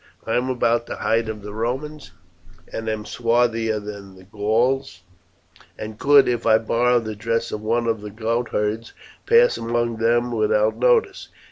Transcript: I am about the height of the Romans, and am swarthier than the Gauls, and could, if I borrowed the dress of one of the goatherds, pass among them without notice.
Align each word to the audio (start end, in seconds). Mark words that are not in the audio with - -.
I 0.25 0.33
am 0.35 0.49
about 0.49 0.87
the 0.87 0.95
height 0.95 1.29
of 1.29 1.43
the 1.43 1.53
Romans, 1.53 2.09
and 2.73 2.89
am 2.89 3.03
swarthier 3.05 3.79
than 3.79 4.15
the 4.15 4.23
Gauls, 4.23 5.01
and 5.77 5.99
could, 5.99 6.27
if 6.27 6.43
I 6.47 6.57
borrowed 6.57 7.05
the 7.05 7.15
dress 7.15 7.51
of 7.51 7.61
one 7.61 7.85
of 7.85 8.01
the 8.01 8.09
goatherds, 8.09 8.93
pass 9.27 9.57
among 9.59 9.97
them 9.97 10.31
without 10.31 10.75
notice. 10.77 11.27